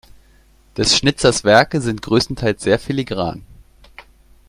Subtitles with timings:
[0.77, 3.43] Des Schnitzers Werke sind größtenteils sehr filigran.